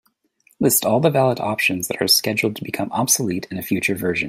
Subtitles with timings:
[0.59, 4.19] List all the valid options that are scheduled to become obsolete in a future version.